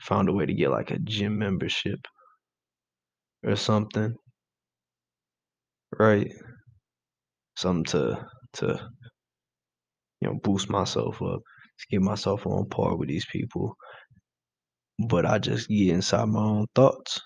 [0.00, 2.00] found a way to get like a gym membership
[3.42, 4.16] or something,
[5.98, 6.32] right?
[7.56, 8.90] Something to to
[10.20, 11.40] you know boost myself up,
[11.78, 13.76] to get myself on par with these people.
[15.08, 17.20] But I just get inside my own thoughts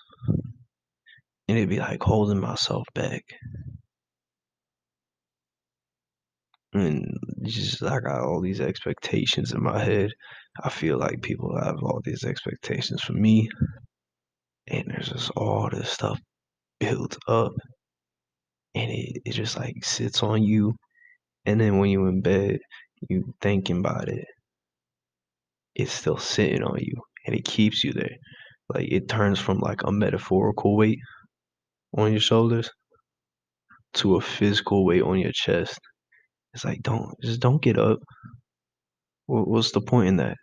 [1.47, 3.23] and it'd be like holding myself back.
[6.73, 10.11] And just I got all these expectations in my head.
[10.63, 13.49] I feel like people have all these expectations for me.
[14.67, 16.19] And there's just all this stuff
[16.79, 17.53] built up.
[18.75, 20.73] And it, it just like sits on you.
[21.45, 22.59] And then when you're in bed,
[23.09, 24.25] you thinking about it.
[25.75, 28.17] It's still sitting on you and it keeps you there.
[28.69, 30.99] Like it turns from like a metaphorical weight
[31.97, 32.69] on your shoulders
[33.95, 35.79] to a physical weight on your chest.
[36.53, 37.99] It's like don't just don't get up.
[39.25, 40.37] What, what's the point in that?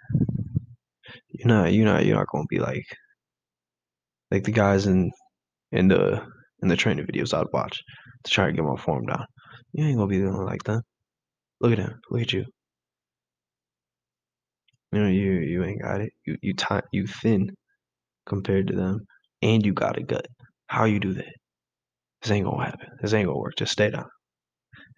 [1.29, 2.87] You're not you're not you're not gonna be like
[4.31, 5.11] like the guys in
[5.73, 6.23] in the
[6.63, 7.81] in the training videos I'd watch
[8.25, 9.25] to try to get my form down.
[9.73, 10.83] You ain't gonna be doing like that.
[11.61, 12.01] Look at him.
[12.11, 12.45] Look at you.
[14.93, 16.13] You know, you you ain't got it.
[16.27, 16.55] You you
[16.93, 17.51] you thin
[18.27, 19.01] compared to them,
[19.43, 20.27] and you got a gut.
[20.67, 21.35] How you do that?
[22.23, 22.89] This ain't gonna happen.
[23.01, 23.55] This ain't gonna work.
[23.57, 24.07] Just stay down.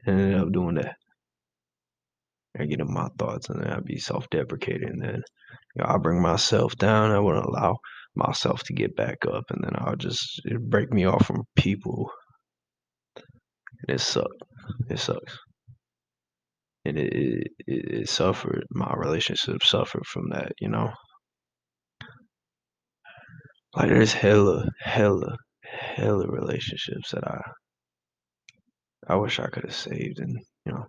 [0.07, 0.97] And ended up doing that.
[2.59, 4.89] I get in my thoughts, and then I'd be self-deprecating.
[4.89, 5.23] And then
[5.75, 7.11] you know, I bring myself down.
[7.11, 7.79] I wouldn't allow
[8.15, 12.11] myself to get back up, and then I'll just break me off from people.
[13.17, 14.43] And it sucked.
[14.91, 15.39] It sucks.
[16.85, 18.65] And it, it, it suffered.
[18.71, 20.91] My relationship suffered from that, you know.
[23.75, 27.41] Like there's hella, hella, hella relationships that I
[29.09, 30.85] I wish I could have saved and, you know,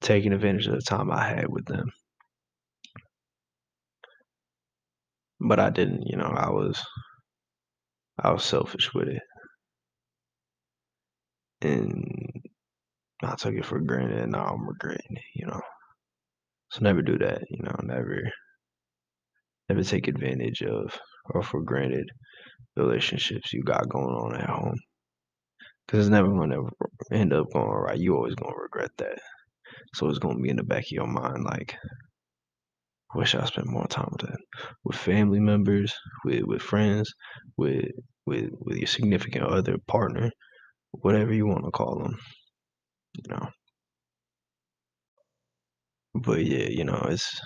[0.00, 1.90] taken advantage of the time I had with them.
[5.40, 6.82] But I didn't, you know, I was
[8.18, 9.22] I was selfish with it.
[11.62, 12.42] And
[13.22, 15.60] I took it for granted and now I'm regretting it, you know.
[16.70, 18.22] So never do that, you know, never
[19.68, 20.98] never take advantage of
[21.30, 22.08] or for granted
[22.76, 24.76] relationships you got going on at home.
[25.88, 26.62] Cause it's never gonna
[27.12, 27.98] end up going right.
[27.98, 29.18] You always gonna regret that.
[29.94, 31.76] So it's gonna be in the back of your mind like
[33.14, 34.38] wish I spent more time with that.
[34.84, 37.12] With family members, with with friends,
[37.56, 37.86] with
[38.26, 40.30] with with your significant other, partner,
[40.92, 42.18] whatever you wanna call them,
[43.14, 43.48] you know?
[46.14, 47.40] But yeah, you know, it's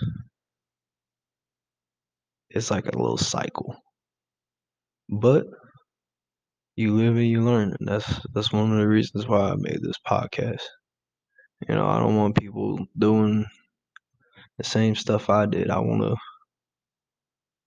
[2.49, 3.75] it's like a little cycle.
[5.09, 5.47] But
[6.77, 9.81] you live and you learn, and that's that's one of the reasons why I made
[9.81, 10.61] this podcast.
[11.67, 13.45] You know, I don't want people doing
[14.57, 15.69] the same stuff I did.
[15.69, 16.15] I wanna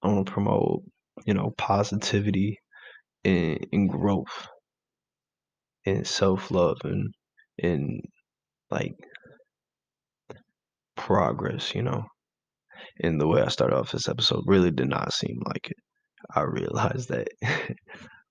[0.02, 0.82] I wanna promote,
[1.26, 2.58] you know, positivity
[3.24, 4.48] and, and growth
[5.86, 7.14] and self love and
[7.62, 8.02] and
[8.70, 8.94] like
[10.96, 12.04] progress, you know.
[13.00, 15.76] And the way I started off this episode really did not seem like it.
[16.34, 17.28] I realized that.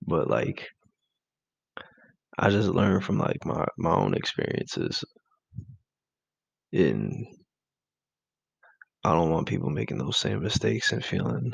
[0.02, 0.68] but like
[2.38, 5.02] I just learned from like my my own experiences
[6.72, 7.26] and
[9.04, 11.52] I don't want people making those same mistakes and feeling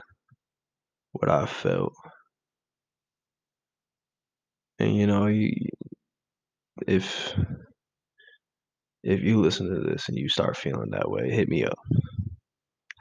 [1.13, 1.95] what I felt.
[4.79, 5.53] And you know, you,
[6.87, 7.35] if
[9.03, 11.79] if you listen to this and you start feeling that way, hit me up.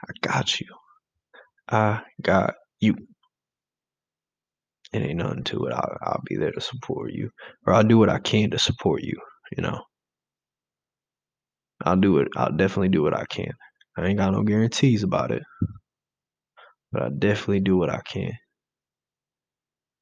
[0.04, 0.66] I got you.
[1.68, 2.94] I got you.
[4.92, 5.72] It ain't nothing to it.
[5.72, 7.30] I'll, I'll be there to support you,
[7.66, 9.16] or I'll do what I can to support you.
[9.56, 9.82] You know,
[11.84, 12.28] I'll do it.
[12.36, 13.52] I'll definitely do what I can.
[13.96, 15.42] I ain't got no guarantees about it,
[16.92, 18.32] but I definitely do what I can.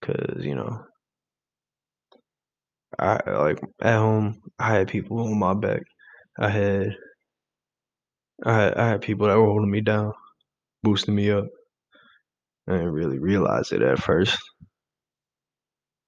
[0.02, 0.84] Cause you know,
[2.98, 4.40] I like at home.
[4.58, 5.82] I had people on my back.
[6.38, 6.96] I had,
[8.44, 10.12] I had, I had people that were holding me down,
[10.84, 11.46] boosting me up.
[12.66, 14.36] I didn't really realize it at first.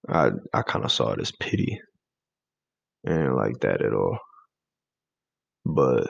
[0.08, 1.78] I I kind of saw it as pity,
[3.04, 4.18] and like that at all.
[5.66, 6.07] But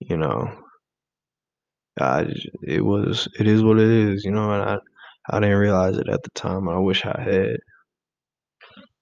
[0.00, 0.50] you know,
[2.00, 2.26] I
[2.64, 4.78] it was it is what it is, you know, and I
[5.30, 6.68] I didn't realize it at the time.
[6.68, 7.56] I wish I had,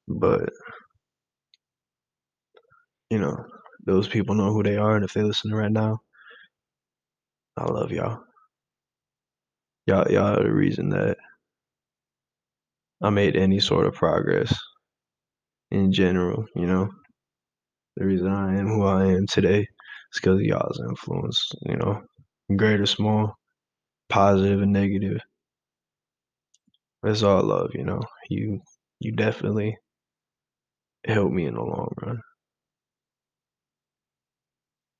[0.08, 0.50] but
[3.10, 3.36] you know,
[3.86, 6.00] those people know who they are, and if they listen right now,
[7.56, 8.24] I love y'all.
[9.86, 11.18] Y'all, y'all are the reason that
[13.02, 14.58] I made any sort of progress
[15.70, 16.46] in general.
[16.54, 16.90] You know,
[18.00, 19.68] the reason I am who I am today is
[20.20, 21.52] because of y'all's influence.
[21.62, 22.02] You know,
[22.56, 23.36] great or small,
[24.10, 25.20] positive and negative.
[27.04, 28.00] It's all love, you know.
[28.30, 28.62] You
[29.00, 29.76] you definitely
[31.06, 32.22] helped me in the long run.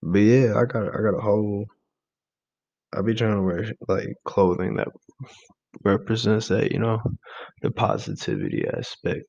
[0.03, 1.65] But yeah, I got I got a whole.
[2.93, 4.89] I be trying to wear like clothing that
[5.85, 7.01] represents that, you know,
[7.63, 9.25] the positivity aspect.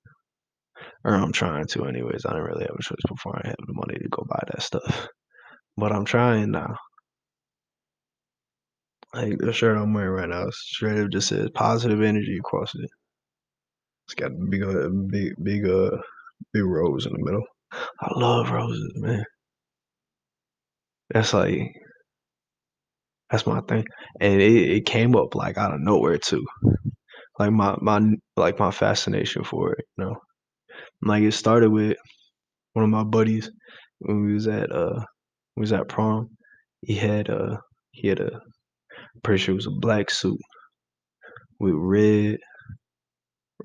[1.03, 2.25] Or I'm trying to, anyways.
[2.25, 4.61] I didn't really have a choice before I had the money to go buy that
[4.61, 5.07] stuff,
[5.77, 6.75] but I'm trying now.
[9.13, 12.89] Like the shirt I'm wearing right now, straight up just says positive energy across it.
[14.07, 15.97] It's got big, uh, big, big, uh,
[16.53, 17.43] big rose in the middle.
[17.99, 19.25] I love roses, man.
[21.09, 21.73] That's like
[23.29, 23.85] that's my thing,
[24.19, 26.45] and it, it came up like out of nowhere too.
[27.39, 28.01] Like my my
[28.37, 30.15] like my fascination for it, you know.
[31.03, 31.97] Like it started with
[32.73, 33.51] one of my buddies
[33.99, 35.03] when we was at uh
[35.55, 36.29] we was at prom.
[36.81, 37.57] He had uh
[37.91, 38.41] he had a
[39.23, 40.39] pretty sure it was a black suit
[41.59, 42.37] with red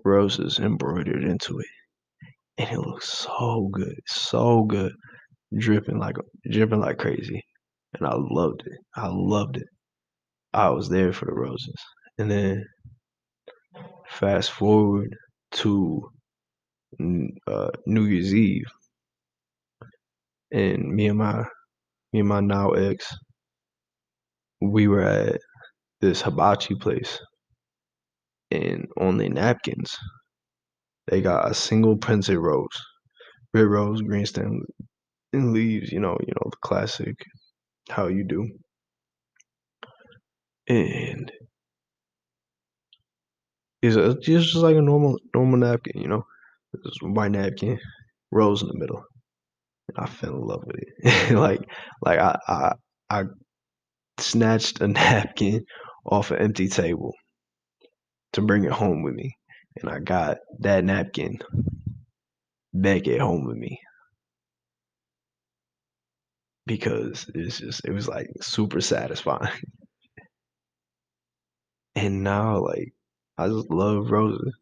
[0.04, 1.66] roses embroidered into it,
[2.58, 4.92] and it looked so good, so good,
[5.58, 6.16] dripping like
[6.50, 7.42] dripping like crazy.
[7.94, 8.78] and I loved it.
[8.96, 9.68] I loved it.
[10.54, 11.74] I was there for the roses.
[12.18, 12.64] And then
[14.08, 15.14] fast forward
[15.52, 16.08] to
[17.46, 18.66] uh, New Year's Eve,
[20.50, 21.44] and me and my
[22.12, 23.06] me and my now ex,
[24.60, 25.40] we were at
[26.00, 27.20] this hibachi place,
[28.50, 29.96] and on the napkins,
[31.08, 32.68] they got a single printed rose,
[33.54, 34.62] red rose, green stem,
[35.32, 35.92] and leaves.
[35.92, 37.16] You know, you know the classic,
[37.90, 38.48] how you do.
[40.68, 41.30] And
[43.82, 46.26] it's, just like a normal normal napkin, you know,
[46.84, 47.78] it's white napkin,
[48.32, 49.02] rose in the middle.
[49.88, 51.32] And I fell in love with it.
[51.36, 51.60] like
[52.04, 52.72] like I, I
[53.10, 53.24] I
[54.18, 55.64] snatched a napkin
[56.06, 57.14] off an empty table
[58.32, 59.36] to bring it home with me.
[59.80, 61.38] And I got that napkin
[62.72, 63.80] back at home with me.
[66.66, 69.52] Because it's just it was like super satisfying.
[71.94, 72.92] and now like
[73.38, 74.54] I just love roses.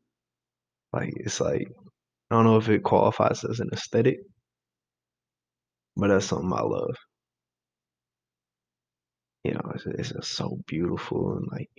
[0.92, 1.68] Like it's like
[2.30, 4.18] I don't know if it qualifies as an aesthetic,
[5.96, 6.96] but that's something I love.
[9.44, 11.70] You know, it's, it's just so beautiful and like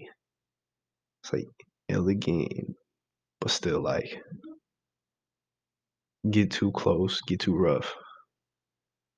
[1.23, 1.47] it's like
[1.89, 2.75] elegant,
[3.41, 4.21] but still like
[6.29, 7.93] get too close, get too rough,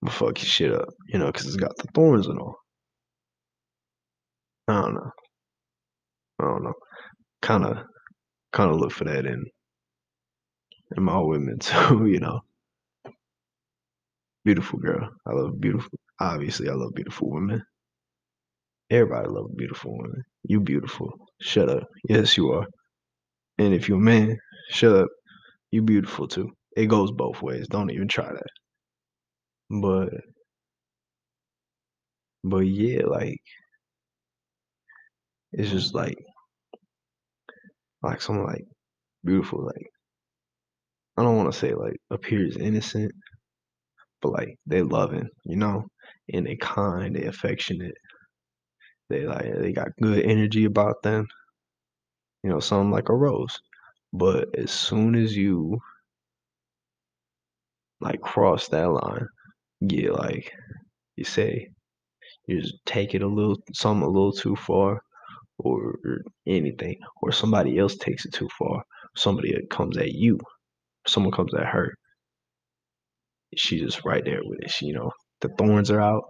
[0.01, 0.89] but fuck your shit up.
[1.07, 2.55] You know, because it's got the thorns and all.
[4.67, 5.11] I don't know.
[6.39, 6.73] I don't know.
[7.41, 7.77] Kind of,
[8.53, 9.45] kind of look for that in
[10.95, 12.05] in my women too.
[12.07, 12.41] You know,
[14.45, 15.09] beautiful girl.
[15.27, 15.99] I love beautiful.
[16.19, 17.63] Obviously, I love beautiful women.
[18.89, 20.23] Everybody love beautiful women.
[20.43, 21.13] You beautiful.
[21.41, 21.87] Shut up.
[22.09, 22.67] Yes, you are.
[23.59, 24.37] And if you're a man,
[24.71, 25.09] shut up.
[25.71, 26.51] You beautiful too.
[26.77, 27.67] It goes both ways.
[27.69, 28.47] Don't even try that.
[29.69, 30.09] But
[32.43, 33.41] but yeah, like
[35.53, 36.17] it's just like
[38.01, 38.65] like someone like
[39.25, 39.87] beautiful, like
[41.17, 43.11] I don't want to say like appears innocent,
[44.21, 45.85] but like they loving, you know,
[46.33, 47.95] and they kind, they affectionate.
[49.09, 51.27] They like they got good energy about them.
[52.43, 53.59] You know, something like a rose.
[54.13, 55.79] But as soon as you
[58.01, 59.27] like cross that line,
[59.87, 60.51] get like
[61.17, 61.69] you say,
[62.47, 65.01] you just take it a little some a little too far
[65.59, 65.95] or
[66.47, 68.83] anything, or somebody else takes it too far.
[69.15, 70.39] Somebody uh, comes at you,
[71.07, 71.93] someone comes at her.
[73.55, 74.71] She's just right there with it.
[74.71, 76.23] She, you know, the thorns are out.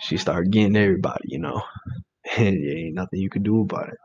[0.00, 1.62] She started getting everybody, you know,
[2.36, 3.98] and there ain't nothing you can do about it.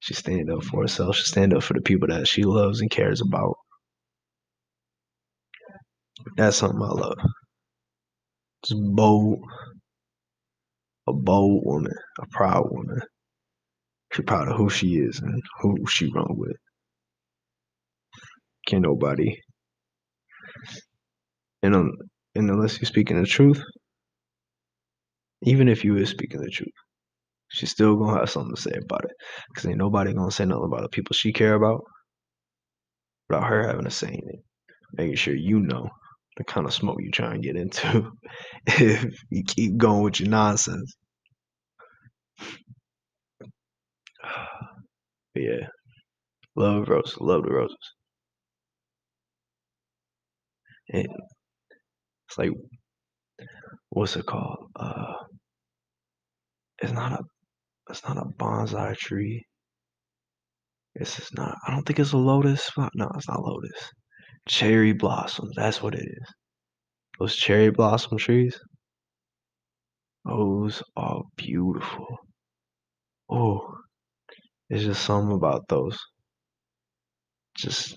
[0.00, 1.16] She stand up for herself.
[1.16, 3.56] She stand up for the people that she loves and cares about.
[6.36, 7.18] That's something I love.
[8.64, 9.40] Just bold,
[11.08, 13.00] a bold woman, a proud woman.
[14.12, 16.56] She proud of who she is and who she run with.
[18.66, 19.36] Can't nobody.
[21.62, 21.92] And um,
[22.34, 23.62] and unless you're speaking the truth,
[25.44, 26.72] even if you is speaking the truth,
[27.48, 29.12] she's still gonna have something to say about it.
[29.54, 31.82] Cause ain't nobody gonna say nothing about the people she care about
[33.28, 34.40] without her having a say in it.
[34.92, 35.88] Making sure you know
[36.36, 38.12] the kind of smoke you try and get into
[38.66, 40.94] if you keep going with your nonsense.
[45.34, 45.66] But yeah,
[46.56, 47.76] love roses, love the roses.
[50.92, 51.06] And
[52.28, 52.50] it's like,
[53.90, 54.70] what's it called?
[54.76, 55.14] Uh,
[56.78, 57.24] it's not a,
[57.90, 59.44] it's not a bonsai tree.
[60.94, 61.56] It's just not.
[61.66, 62.70] I don't think it's a lotus.
[62.94, 63.90] No, it's not lotus.
[64.48, 65.52] Cherry blossoms.
[65.56, 66.34] That's what it is.
[67.18, 68.58] Those cherry blossom trees.
[70.24, 72.06] Those are beautiful.
[73.30, 73.74] Oh,
[74.68, 75.98] there's just something about those.
[77.56, 77.94] Just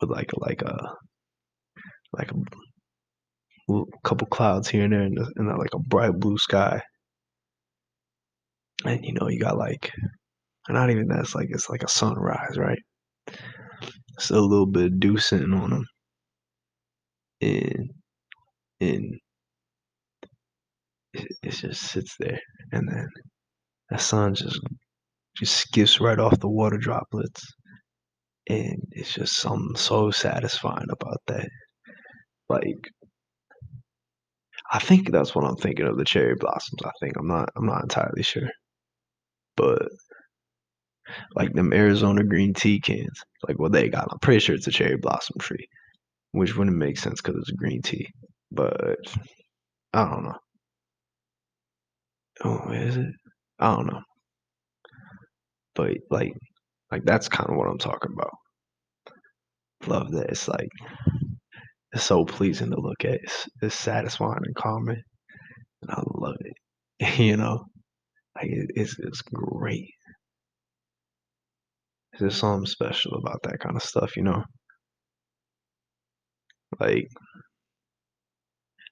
[0.00, 0.94] with like like a
[2.18, 6.80] like a couple clouds here and there, and, and like a bright blue sky.
[8.84, 9.92] And you know, you got like,
[10.68, 12.78] not even that's like it's like a sunrise, right?
[14.18, 15.84] Still a little bit of dew sitting on them,
[17.40, 17.90] and
[18.80, 19.18] and
[21.12, 22.40] it, just sits there,
[22.72, 23.08] and then
[23.90, 24.60] that sun just
[25.36, 27.42] just skips right off the water droplets.
[28.48, 31.48] And it's just something so satisfying about that.
[32.48, 32.90] Like
[34.72, 36.80] I think that's what I'm thinking of the cherry blossoms.
[36.84, 38.48] I think I'm not I'm not entirely sure.
[39.56, 39.88] But
[41.34, 44.72] like them Arizona green tea cans, like what they got, I'm pretty sure it's a
[44.72, 45.68] cherry blossom tree,
[46.32, 48.08] which wouldn't make sense because it's a green tea.
[48.50, 48.98] But
[49.92, 50.38] I don't know.
[52.44, 53.06] Oh, is it?
[53.58, 54.02] I don't know.
[55.74, 56.32] But like,
[56.90, 58.34] like that's kind of what I'm talking about.
[59.86, 60.30] Love that.
[60.30, 60.68] It's like
[61.96, 63.14] it's so pleasing to look at.
[63.22, 65.02] It's, it's satisfying and calming,
[65.82, 67.18] and I love it.
[67.18, 67.64] you know,
[68.36, 69.90] like it, it's it's great.
[72.18, 74.44] There's something special about that kind of stuff, you know.
[76.80, 77.08] Like,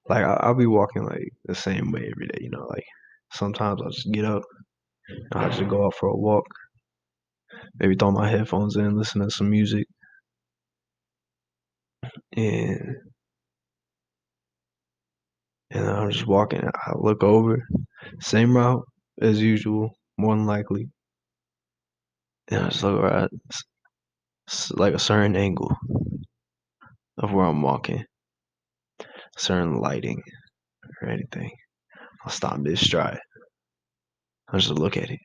[0.09, 2.67] like I, I'll be walking like the same way every day, you know.
[2.71, 2.87] Like
[3.33, 4.43] sometimes I'll just get up,
[5.33, 6.47] I'll just go out for a walk,
[7.79, 9.87] maybe throw my headphones in, listen to some music,
[12.37, 12.97] and
[15.71, 16.63] and I'm just walking.
[16.65, 17.63] I look over,
[18.21, 18.85] same route
[19.21, 20.89] as usual, more than likely,
[22.51, 23.31] and I just look right,
[24.73, 25.77] like a certain angle
[27.19, 28.05] of where I'm walking,
[29.37, 30.23] certain lighting
[31.03, 31.51] or anything.
[32.25, 33.21] I'll stop mid stride.
[34.49, 35.21] I'll just look at it.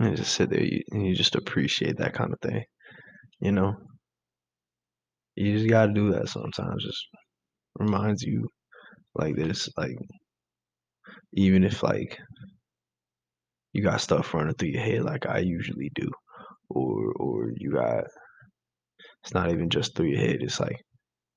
[0.00, 0.60] And just sit there
[0.90, 2.64] and you just appreciate that kind of thing.
[3.42, 3.74] You know?
[5.34, 6.84] You just gotta do that sometimes.
[6.84, 7.06] Just
[7.78, 8.48] reminds you
[9.16, 9.96] like this, like
[11.34, 12.18] even if like
[13.72, 16.08] you got stuff running through your head like I usually do,
[16.70, 18.04] or or you got
[19.24, 20.76] it's not even just through your head, it's like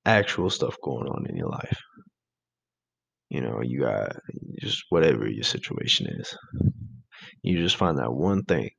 [0.04, 1.78] actual stuff going on in your life.
[3.30, 4.14] You know, you got
[4.60, 6.36] just whatever your situation is.
[7.42, 8.70] You just find that one thing.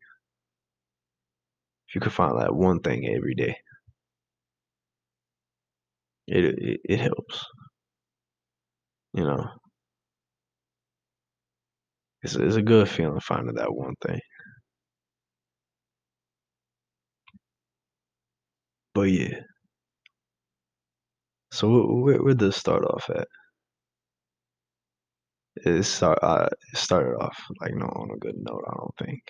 [1.89, 3.57] If you could find that one thing every day,
[6.27, 7.43] it it, it helps.
[9.13, 9.49] You know,
[12.21, 14.19] it's it's a good feeling finding that one thing.
[18.93, 19.43] But yeah.
[21.51, 21.67] So
[22.03, 23.27] where where does start off at?
[25.65, 28.63] It start uh, it started off like no on a good note.
[28.67, 29.21] I don't think.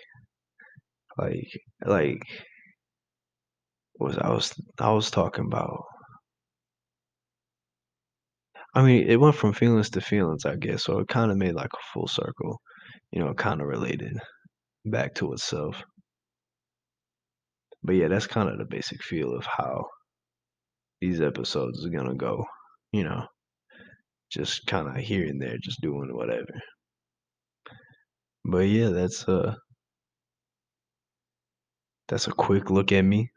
[1.17, 1.49] Like
[1.85, 2.23] like
[3.99, 5.83] was I was I was talking about.
[8.73, 10.83] I mean, it went from feelings to feelings, I guess.
[10.85, 12.61] So it kind of made like a full circle.
[13.11, 14.17] You know, kind of related
[14.85, 15.83] back to itself.
[17.81, 19.87] But yeah, that's kind of the basic feel of how
[21.01, 22.45] these episodes are gonna go.
[22.91, 23.27] You know,
[24.31, 26.61] just kind of here and there, just doing whatever.
[28.45, 29.55] But yeah, that's uh
[32.07, 33.31] that's a quick look at me.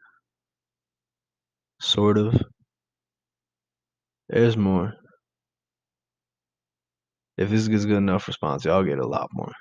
[1.81, 2.41] Sort of.
[4.29, 4.95] There's more.
[7.35, 9.51] If this gets good enough response, y'all get a lot more.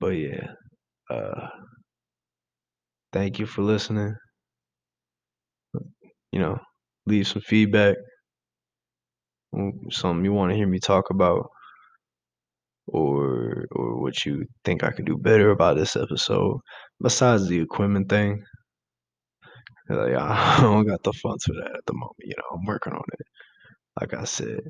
[0.00, 0.54] But yeah,
[1.10, 1.48] uh
[3.12, 4.14] thank you for listening.
[6.32, 6.58] You know,
[7.06, 7.96] leave some feedback.
[9.90, 11.48] Something you want to hear me talk about
[12.86, 16.60] or or what you think I could do better about this episode
[17.02, 18.44] besides the equipment thing.
[19.88, 22.16] Like, I don't got the funds for that at the moment.
[22.20, 23.26] You know, I'm working on it.
[24.00, 24.60] Like I said.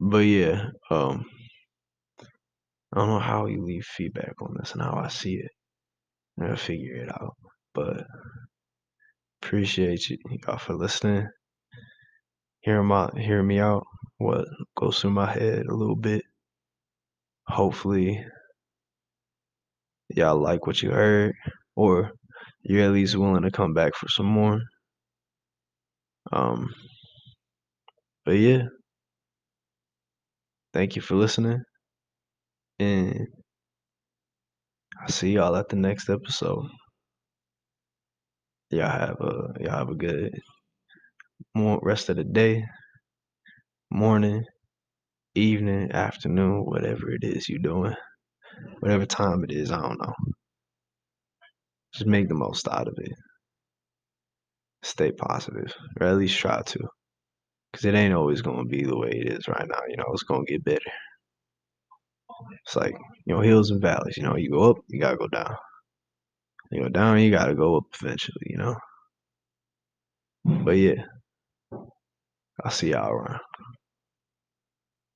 [0.00, 1.24] But yeah, um,
[2.92, 5.50] I don't know how you leave feedback on this and how I see it.
[6.38, 7.36] I'm gonna figure it out.
[7.74, 8.06] But
[9.42, 11.28] appreciate you y'all for listening.
[12.60, 13.84] Hearing my hearing me out,
[14.18, 16.24] what goes through my head a little bit.
[17.48, 18.24] Hopefully
[20.08, 21.34] y'all like what you heard,
[21.76, 22.12] or
[22.62, 24.60] you're at least willing to come back for some more.
[26.32, 26.72] Um,
[28.24, 28.62] but yeah,
[30.72, 31.62] thank you for listening,
[32.78, 33.26] and
[35.00, 36.66] I'll see y'all at the next episode.
[38.70, 40.32] Y'all have a y'all have a good
[41.54, 42.64] rest of the day,
[43.90, 44.44] morning,
[45.34, 47.94] evening, afternoon, whatever it is you're doing,
[48.80, 50.14] whatever time it is, I don't know.
[51.92, 53.12] Just make the most out of it.
[54.82, 56.78] Stay positive, or at least try to.
[57.70, 59.80] Because it ain't always going to be the way it is right now.
[59.88, 60.80] You know, it's going to get better.
[62.66, 62.94] It's like,
[63.26, 64.16] you know, hills and valleys.
[64.16, 65.56] You know, you go up, you got to go down.
[66.70, 68.76] You go down, you got to go up eventually, you know?
[70.44, 71.04] But yeah,
[72.64, 73.40] I'll see y'all around.